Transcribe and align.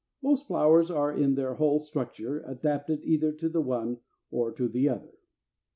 Most 0.23 0.47
flowers 0.47 0.89
are 0.89 1.13
in 1.13 1.35
their 1.35 1.53
whole 1.53 1.79
structure 1.79 2.41
adapted 2.47 3.03
either 3.03 3.31
to 3.33 3.47
the 3.47 3.61
one 3.61 3.99
or 4.31 4.51
to 4.51 4.67
the 4.67 4.89
other. 4.89 4.99
334. 5.13 5.17